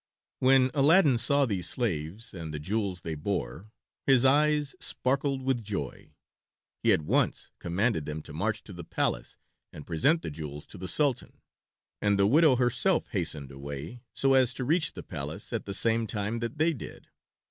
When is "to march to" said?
8.23-8.73